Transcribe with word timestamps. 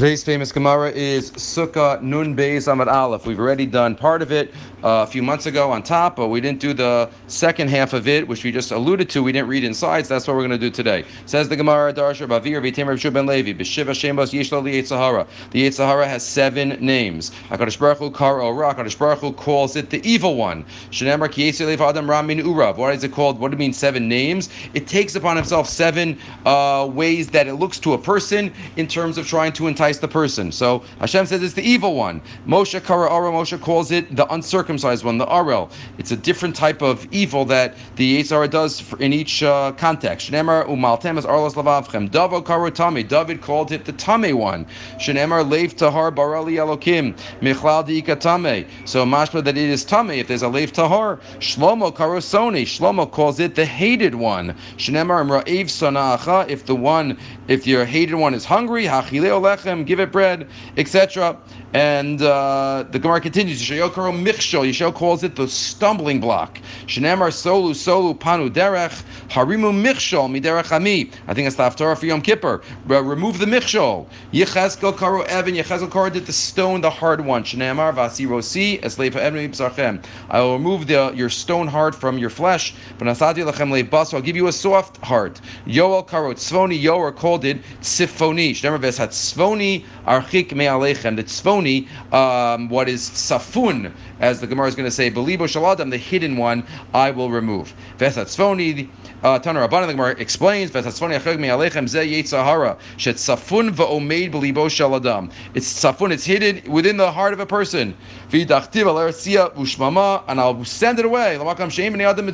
Today's 0.00 0.24
famous 0.24 0.50
Gemara 0.50 0.90
is 0.92 1.30
Sukkah 1.32 2.00
Nun 2.00 2.34
Beis 2.34 2.66
Amad 2.72 2.90
Aleph. 2.90 3.26
We've 3.26 3.38
already 3.38 3.66
done 3.66 3.94
part 3.94 4.22
of 4.22 4.32
it 4.32 4.50
uh, 4.82 5.04
a 5.04 5.06
few 5.06 5.22
months 5.22 5.44
ago 5.44 5.70
on 5.70 5.82
top, 5.82 6.16
but 6.16 6.28
we 6.28 6.40
didn't 6.40 6.58
do 6.58 6.72
the 6.72 7.10
second 7.26 7.68
half 7.68 7.92
of 7.92 8.08
it, 8.08 8.26
which 8.26 8.42
we 8.42 8.50
just 8.50 8.70
alluded 8.70 9.10
to. 9.10 9.22
We 9.22 9.30
didn't 9.30 9.48
read 9.48 9.62
inside, 9.62 10.06
so 10.06 10.14
that's 10.14 10.26
what 10.26 10.36
we're 10.36 10.48
going 10.48 10.58
to 10.58 10.58
do 10.58 10.70
today. 10.70 11.04
Says 11.26 11.50
the 11.50 11.56
Gemara, 11.56 11.92
Darsha 11.92 12.26
Bavir 12.26 12.62
Rav 13.04 13.12
Ben 13.12 13.26
Levi, 13.26 13.52
B'Shiva 13.52 13.90
Shemos 13.90 14.32
Yishlo 14.32 14.86
Sahara. 14.86 15.26
The 15.50 15.70
Sahara 15.70 16.08
has 16.08 16.22
seven 16.22 16.78
names. 16.80 17.30
Hakadosh 17.50 17.78
Baruch 17.78 17.98
Hu 17.98 18.10
Kar 18.10 18.40
Ora. 18.40 18.74
Hakadosh 18.74 18.98
Baruch 18.98 19.18
Hu 19.18 19.32
calls 19.34 19.76
it 19.76 19.90
the 19.90 20.00
evil 20.08 20.34
one. 20.36 20.64
Shenemar 20.90 21.30
Ki 21.30 21.52
Lev 21.62 21.82
Adam 21.82 22.08
Ramin 22.08 22.38
Urav. 22.38 22.78
What 22.78 22.94
is 22.94 23.04
it 23.04 23.12
called? 23.12 23.38
What 23.38 23.50
do 23.50 23.56
it 23.56 23.58
mean? 23.58 23.74
Seven 23.74 24.08
names. 24.08 24.48
It 24.72 24.86
takes 24.86 25.14
upon 25.14 25.36
himself 25.36 25.68
seven 25.68 26.18
uh, 26.46 26.88
ways 26.90 27.28
that 27.28 27.46
it 27.46 27.56
looks 27.56 27.78
to 27.80 27.92
a 27.92 27.98
person 27.98 28.50
in 28.76 28.86
terms 28.86 29.18
of 29.18 29.26
trying 29.26 29.52
to 29.52 29.66
entice 29.66 29.89
the 29.98 30.08
person. 30.08 30.52
So 30.52 30.82
Hashem 31.00 31.26
says 31.26 31.42
it's 31.42 31.54
the 31.54 31.62
evil 31.62 31.94
one. 31.94 32.22
Moshe 32.46 32.82
Kara 32.84 33.08
Arel, 33.10 33.32
Moshe 33.32 33.60
calls 33.60 33.90
it 33.90 34.14
the 34.14 34.26
uncircumcised 34.32 35.04
one, 35.04 35.18
the 35.18 35.26
Arel. 35.26 35.70
It's 35.98 36.10
a 36.10 36.16
different 36.16 36.54
type 36.56 36.82
of 36.82 37.06
evil 37.12 37.44
that 37.46 37.76
the 37.96 38.20
Yitzhara 38.20 38.50
does 38.50 38.92
in 38.94 39.12
each 39.12 39.42
uh, 39.42 39.72
context. 39.72 40.30
Shnemar 40.30 40.66
Umaltem 40.66 41.18
is 41.18 41.24
Arlos 41.24 41.54
Lavavchem. 41.54 42.10
Davo 42.10 42.42
Karu 42.44 42.72
Tame. 42.74 43.06
David 43.06 43.40
called 43.40 43.72
it 43.72 43.84
the 43.84 43.92
Tame 43.92 44.36
one. 44.36 44.66
Shnemar 44.98 45.48
Lev 45.48 45.76
Tahar 45.76 46.12
Barali 46.12 46.54
Elokim. 46.54 47.16
Michlal 47.40 48.20
Tame. 48.20 48.66
So 48.84 49.04
mashma 49.04 49.42
that 49.44 49.56
it 49.56 49.68
is 49.70 49.84
Tame 49.84 50.10
if 50.10 50.28
there's 50.28 50.42
a 50.42 50.48
Lev 50.48 50.72
Tahar. 50.72 51.16
Shlomo 51.38 51.94
Karosoni. 51.94 52.62
Shlomo 52.62 53.10
calls 53.10 53.40
it 53.40 53.54
the 53.54 53.64
hated 53.64 54.14
one. 54.14 54.54
Shnemar 54.76 55.24
Mra'ev 55.26 55.66
Sana'acha. 55.66 56.48
If 56.48 56.66
the 56.66 56.74
one, 56.74 57.18
if 57.48 57.66
your 57.66 57.84
hated 57.84 58.14
one 58.14 58.34
is 58.34 58.44
hungry, 58.44 58.84
Hachileo 58.84 59.40
Give 59.84 60.00
it 60.00 60.12
bread 60.12 60.48
etc. 60.76 61.36
And 61.72 62.20
uh, 62.20 62.84
the 62.90 62.98
Gemara 62.98 63.20
continues. 63.20 63.62
Yishayokaro 63.62 64.12
Michshol. 64.12 64.68
Yishayok 64.68 64.94
calls 64.94 65.22
it 65.22 65.36
the 65.36 65.46
stumbling 65.46 66.20
block. 66.20 66.60
Shenemar 66.86 67.30
Solu 67.30 67.70
Solu 67.70 68.18
Panu 68.18 68.50
Derech 68.50 69.02
Harimu 69.28 69.72
Michshol 69.72 70.28
Miderech 70.28 70.72
Ami. 70.72 71.10
I 71.28 71.34
think 71.34 71.46
it's 71.46 71.56
the 71.56 71.62
Haftarah 71.62 71.96
for 71.96 72.06
Yom 72.06 72.22
Kippur. 72.22 72.62
Remove 72.86 73.38
the 73.38 73.46
Michshol. 73.46 74.08
Yechezkel 74.32 74.96
Karo 74.96 75.22
Evan. 75.22 75.54
Yechezkel 75.54 75.90
Karo 75.90 76.10
did 76.10 76.26
the 76.26 76.32
stone, 76.32 76.80
the 76.80 76.90
hard 76.90 77.24
one. 77.24 77.44
Shenemar 77.44 77.94
Vasi 77.94 78.26
Rosi 78.26 78.80
Esleifa 78.80 79.16
Evan 79.16 79.50
B'Zachem. 79.50 80.04
I 80.28 80.40
will 80.40 80.54
remove 80.54 80.86
the 80.88 81.12
your 81.14 81.28
stone 81.28 81.68
heart 81.68 81.94
from 81.94 82.18
your 82.18 82.30
flesh. 82.30 82.74
But 82.98 83.06
Nasati 83.06 83.48
Lachem 83.48 83.70
Leibas. 83.70 84.12
I'll 84.12 84.20
give 84.20 84.36
you 84.36 84.48
a 84.48 84.52
soft 84.52 84.96
heart. 85.04 85.40
Yoel 85.66 86.06
Karo 86.06 86.32
Tzvoni 86.32 86.82
Yoel 86.82 87.14
called 87.14 87.44
it 87.44 87.62
Tzifoni. 87.80 88.50
Shenemar 88.50 88.80
Veshat 88.80 89.10
Tzvoni 89.10 89.59
Archik 90.06 90.54
Me 90.54 90.64
Alechem. 90.66 91.16
The 91.16 91.24
Tzvoni, 91.24 91.88
um, 92.12 92.68
what 92.68 92.88
is 92.88 93.08
Safun, 93.10 93.92
as 94.20 94.40
the 94.40 94.46
Gemara 94.46 94.68
is 94.68 94.74
going 94.74 94.88
to 94.88 94.90
say, 94.90 95.10
Belibo 95.10 95.40
Shaladam, 95.40 95.90
the 95.90 95.96
hidden 95.96 96.36
one, 96.36 96.64
I 96.92 97.10
will 97.10 97.30
remove. 97.30 97.74
Vesat 97.98 98.26
Tzvoni, 98.26 98.88
uh, 99.22 99.38
Tanar 99.38 99.68
Rabban, 99.68 99.86
the 99.86 99.92
Gemara 99.92 100.14
explains, 100.18 100.70
Vesat 100.70 100.98
Tzvoni 100.98 101.18
Archik 101.20 101.38
Me 101.38 101.48
Alechem 101.48 101.88
Ze 101.88 102.00
Yetzahara, 102.00 102.78
Shet 102.96 103.16
Safun 103.16 103.70
Va'omeid 103.70 104.32
Belibo 104.32 104.66
Shaladam. 104.66 105.32
It's 105.54 105.72
Safun, 105.72 106.12
it's 106.12 106.24
hidden 106.24 106.62
within 106.70 106.96
the 106.96 107.10
heart 107.10 107.32
of 107.32 107.40
a 107.40 107.46
person. 107.46 107.96
V'idachtiv 108.30 108.84
Alersia 108.84 109.54
Ushmama, 109.54 110.24
and 110.28 110.40
I'll 110.40 110.64
send 110.64 110.98
it 110.98 111.04
away. 111.04 111.36
Lamakam 111.38 111.68
Sheim 111.68 112.00
Adam 112.00 112.30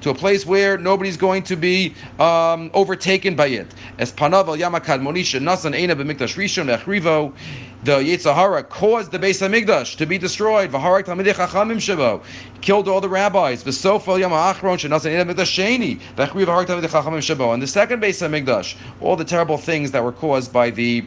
to 0.00 0.10
a 0.10 0.14
place 0.14 0.46
where 0.46 0.78
nobody's 0.78 1.16
going 1.16 1.42
to 1.42 1.56
be 1.56 1.94
um, 2.18 2.70
overtaken 2.74 3.34
by 3.34 3.46
it. 3.46 3.66
Es 3.98 4.12
Panav 4.12 4.48
Al 4.48 4.56
Yamakad 4.56 5.00
Monisha 5.00 5.40
Nasan 5.40 5.74
Eina 5.86 5.94
B'Mikdash 5.94 6.36
Rishon 6.36 6.76
Echrivo, 6.76 7.32
the 7.84 7.98
Yitzhahara 7.98 8.68
caused 8.68 9.12
the 9.12 9.18
Beis 9.18 9.46
Hamikdash 9.46 9.96
to 9.96 10.06
be 10.06 10.18
destroyed. 10.18 10.72
V'harak 10.72 11.04
Talmidei 11.04 12.20
killed 12.60 12.88
all 12.88 13.00
the 13.00 13.08
rabbis. 13.08 13.62
V'sofa 13.62 14.18
Yom 14.18 14.32
Ha'achron 14.32 14.76
Shenasan 14.76 15.12
Eina 15.12 15.24
B'Mikdash 15.24 15.78
Sheni 15.78 16.00
V'chriv 16.16 16.46
V'harak 16.46 16.66
Talmidei 16.66 16.88
Chachamim 16.88 17.18
Shavo. 17.18 17.54
And 17.54 17.62
the 17.62 17.66
second 17.66 18.02
Beis 18.02 18.26
Hamikdash, 18.26 18.74
all 19.00 19.16
the 19.16 19.24
terrible 19.24 19.58
things 19.58 19.92
that 19.92 20.02
were 20.02 20.12
caused 20.12 20.52
by 20.52 20.70
the 20.70 21.06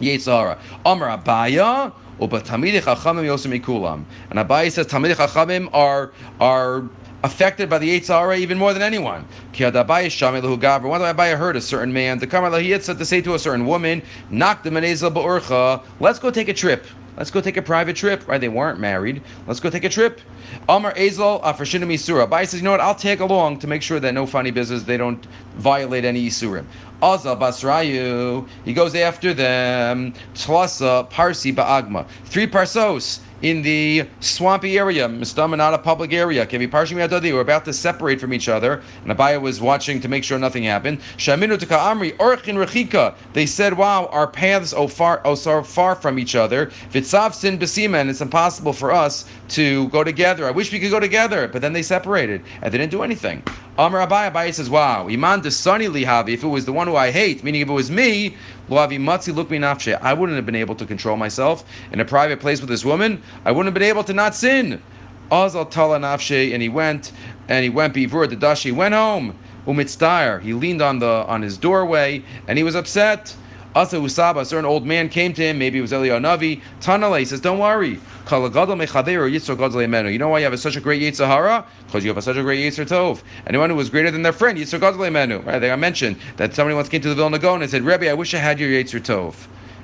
Yitzhahara. 0.00 0.58
Amar 0.86 1.18
Abaya. 1.18 1.92
And 2.20 2.30
Abai 2.30 4.70
says 4.70 4.86
Talmidei 4.86 5.70
are 5.72 6.12
are 6.38 6.82
affected 7.24 7.70
by 7.70 7.78
the 7.78 8.00
Yitzhara 8.00 8.38
even 8.38 8.58
more 8.58 8.72
than 8.72 8.82
anyone. 8.82 9.24
One 9.58 9.72
time 9.72 9.86
Abai 9.86 11.36
heard 11.36 11.56
a 11.56 11.60
certain 11.60 11.92
man, 11.92 12.18
the 12.18 12.26
to 12.26 13.04
say 13.04 13.20
to 13.20 13.34
a 13.34 13.38
certain 13.38 13.66
woman, 13.66 14.02
let's 14.30 16.18
go 16.18 16.30
take 16.30 16.48
a 16.48 16.54
trip. 16.54 16.86
Let's 17.16 17.30
go 17.30 17.42
take 17.42 17.58
a 17.58 17.62
private 17.62 17.94
trip. 17.94 18.26
Right? 18.26 18.40
They 18.40 18.48
weren't 18.48 18.80
married. 18.80 19.22
Let's 19.46 19.60
go 19.60 19.68
take 19.68 19.84
a 19.84 19.88
trip. 19.88 20.20
Amar 20.68 20.94
Ezel 20.94 21.42
Afrashina 21.42 21.82
uh, 21.82 21.86
Misura. 21.86 22.28
Bai 22.28 22.44
says, 22.44 22.60
you 22.60 22.64
know 22.64 22.70
what? 22.70 22.80
I'll 22.80 22.94
take 22.94 23.20
along 23.20 23.58
to 23.58 23.66
make 23.66 23.82
sure 23.82 24.00
that 24.00 24.14
no 24.14 24.26
funny 24.26 24.50
business, 24.50 24.82
they 24.84 24.96
don't 24.96 25.24
violate 25.56 26.04
any 26.04 26.26
Isurim. 26.26 26.64
Azal 27.02 27.38
Basrayu. 27.38 28.48
He 28.64 28.72
goes 28.72 28.94
after 28.94 29.34
them. 29.34 30.14
Tlasa 30.34 31.08
Parsi 31.10 31.52
Ba'agma. 31.52 32.06
Three 32.24 32.46
parsos 32.46 33.20
in 33.42 33.60
the 33.62 34.08
swampy 34.20 34.78
area, 34.78 35.08
Mistama, 35.08 35.56
not 35.56 35.74
a 35.74 35.78
public 35.78 36.12
area. 36.12 36.46
Kevi 36.46 36.70
Parshim 36.70 36.96
Yadadi, 36.96 37.32
we're 37.32 37.40
about 37.40 37.64
to 37.64 37.72
separate 37.72 38.20
from 38.20 38.32
each 38.32 38.48
other. 38.48 38.80
And 39.04 39.16
Abaya 39.16 39.40
was 39.40 39.60
watching 39.60 40.00
to 40.00 40.08
make 40.08 40.22
sure 40.24 40.38
nothing 40.38 40.62
happened. 40.62 41.00
Shaminu 41.18 41.58
Taka 41.58 41.76
Amri, 41.76 42.16
Orchin 42.18 42.56
Rechika. 42.56 43.14
They 43.32 43.46
said, 43.46 43.76
wow, 43.76 44.06
our 44.06 44.28
paths 44.28 44.72
are 44.72 44.88
far, 44.88 45.20
are 45.26 45.64
far 45.64 45.94
from 45.96 46.18
each 46.18 46.36
other. 46.36 46.66
Vitzav 46.92 47.34
Sin 47.34 47.58
Besima, 47.58 48.00
and 48.00 48.08
it's 48.08 48.20
impossible 48.20 48.72
for 48.72 48.92
us 48.92 49.24
to 49.48 49.88
go 49.88 50.04
together. 50.04 50.46
I 50.46 50.52
wish 50.52 50.72
we 50.72 50.78
could 50.78 50.90
go 50.90 51.00
together, 51.00 51.48
but 51.48 51.60
then 51.60 51.72
they 51.72 51.82
separated 51.82 52.42
and 52.62 52.72
they 52.72 52.78
didn't 52.78 52.92
do 52.92 53.02
anything. 53.02 53.42
Amr 53.78 54.06
Abai, 54.06 54.30
Abai 54.30 54.52
says, 54.52 54.68
wow, 54.68 55.08
Iman 55.08 55.40
Desani 55.40 55.88
Lihavi, 55.88 56.34
if 56.34 56.44
it 56.44 56.48
was 56.48 56.66
the 56.66 56.72
one 56.74 56.86
who 56.86 56.94
I 56.94 57.10
hate, 57.10 57.42
meaning 57.42 57.62
if 57.62 57.70
it 57.70 57.72
was 57.72 57.90
me, 57.90 58.36
Loavi 58.68 59.00
Matzi 59.00 59.34
me 59.34 59.56
Nafshe, 59.58 59.98
I 60.02 60.12
wouldn't 60.12 60.36
have 60.36 60.44
been 60.44 60.54
able 60.54 60.74
to 60.74 60.84
control 60.84 61.16
myself 61.16 61.64
in 61.90 61.98
a 61.98 62.04
private 62.04 62.38
place 62.38 62.60
with 62.60 62.68
this 62.68 62.84
woman. 62.84 63.22
I 63.46 63.50
wouldn't 63.50 63.68
have 63.68 63.74
been 63.74 63.88
able 63.88 64.04
to 64.04 64.12
not 64.12 64.34
sin. 64.34 64.82
Azal 65.30 65.70
Tala 65.70 65.98
Nafshe, 65.98 66.52
and 66.52 66.60
he 66.62 66.68
went, 66.68 67.12
and 67.48 67.64
he 67.64 67.70
went 67.70 67.94
before 67.94 68.26
the 68.26 68.36
Dashi, 68.36 68.74
went 68.74 68.92
home. 68.92 69.34
Umitzdair, 69.66 70.42
he 70.42 70.52
leaned 70.52 70.82
on 70.82 70.98
the 70.98 71.24
on 71.26 71.40
his 71.40 71.56
doorway, 71.56 72.22
and 72.48 72.58
he 72.58 72.64
was 72.64 72.74
upset. 72.74 73.34
Asa 73.74 73.96
Usaba, 73.96 74.42
a 74.42 74.44
certain 74.44 74.66
old 74.66 74.84
man 74.84 75.08
came 75.08 75.32
to 75.32 75.42
him, 75.42 75.58
maybe 75.58 75.78
it 75.78 75.80
was 75.80 75.92
Eliyahu 75.92 76.20
Navi. 76.20 76.60
Tanale, 76.82 77.20
he 77.20 77.24
says, 77.24 77.40
Don't 77.40 77.58
worry. 77.58 77.98
You 78.30 80.18
know 80.18 80.28
why 80.28 80.38
you 80.38 80.44
have 80.44 80.60
such 80.60 80.76
a 80.76 80.80
great 80.80 81.00
Yitzhahara? 81.00 81.64
Because 81.86 82.04
you 82.04 82.12
have 82.12 82.22
such 82.22 82.36
a 82.36 82.42
great 82.42 82.60
Yitzhar 82.60 82.86
Tov. 82.86 83.22
Anyone 83.46 83.70
who 83.70 83.76
was 83.76 83.88
greater 83.88 84.10
than 84.10 84.20
their 84.20 84.32
friend, 84.32 84.58
Yitzhar 84.58 84.78
Gadol 84.78 85.10
Menu. 85.10 85.38
Right? 85.38 85.64
I 85.64 85.76
mentioned 85.76 86.18
that 86.36 86.54
somebody 86.54 86.74
once 86.74 86.90
came 86.90 87.00
to 87.00 87.08
the 87.08 87.14
Vilna 87.14 87.38
Gaon 87.38 87.62
and 87.62 87.70
said, 87.70 87.82
Rebbe, 87.82 88.10
I 88.10 88.14
wish 88.14 88.34
I 88.34 88.38
had 88.38 88.60
your 88.60 88.68
Yitzhar 88.68 89.00
Tov. 89.00 89.34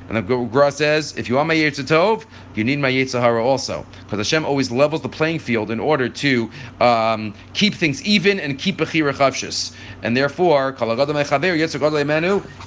And 0.08 0.16
the 0.16 0.22
Gra 0.22 0.72
says, 0.72 1.14
if 1.16 1.28
you 1.28 1.34
want 1.34 1.48
my 1.48 1.54
Yetzer 1.54 2.24
you 2.54 2.64
need 2.64 2.78
my 2.78 2.90
Yetzirah 2.90 3.44
also. 3.44 3.84
Because 4.04 4.18
Hashem 4.18 4.44
always 4.44 4.70
levels 4.70 5.02
the 5.02 5.08
playing 5.08 5.38
field 5.38 5.70
in 5.70 5.78
order 5.78 6.08
to 6.08 6.50
um, 6.80 7.34
keep 7.52 7.74
things 7.74 8.02
even 8.04 8.40
and 8.40 8.58
keep 8.58 8.78
Bechira 8.78 9.12
Chavshis. 9.12 9.74
And 10.02 10.16
therefore, 10.16 10.72
he 10.72 10.78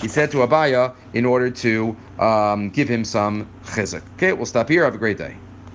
said 0.07 0.31
to 0.31 0.37
Abaya 0.37 0.93
in 1.13 1.25
order 1.25 1.49
to 1.49 1.97
um, 2.19 2.69
give 2.69 2.87
him 2.87 3.03
some 3.03 3.49
chizuk. 3.65 4.03
Okay, 4.13 4.33
we'll 4.33 4.45
stop 4.45 4.69
here. 4.69 4.83
Have 4.83 4.95
a 4.95 4.99
great 4.99 5.17
day. 5.17 5.35